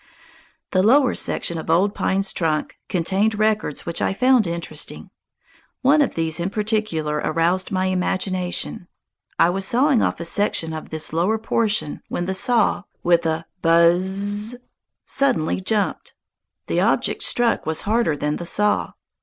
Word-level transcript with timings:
The 0.71 0.81
lower 0.81 1.13
section 1.13 1.59
of 1.59 1.69
Old 1.69 1.93
Pine's 1.93 2.33
trunk 2.33 2.75
contained 2.89 3.37
records 3.37 3.85
which 3.85 4.01
I 4.01 4.13
found 4.13 4.47
interesting. 4.47 5.11
One 5.83 6.01
of 6.01 6.15
these 6.15 6.39
in 6.39 6.49
particular 6.49 7.17
aroused 7.17 7.69
my 7.71 7.85
imagination. 7.85 8.87
I 9.37 9.51
was 9.51 9.63
sawing 9.63 10.01
off 10.01 10.19
a 10.19 10.25
section 10.25 10.73
of 10.73 10.89
this 10.89 11.13
lower 11.13 11.37
portion 11.37 12.01
when 12.07 12.25
the 12.25 12.33
saw, 12.33 12.81
with 13.03 13.27
a 13.27 13.45
buzz 13.61 14.01
z 14.01 14.07
z 14.53 14.57
z, 14.57 14.63
suddenly 15.05 15.61
jumped. 15.61 16.15
The 16.65 16.79
object 16.81 17.21
struck 17.21 17.67
was 17.67 17.81
harder 17.81 18.17
than 18.17 18.37
the 18.37 18.45
saw. 18.47 18.93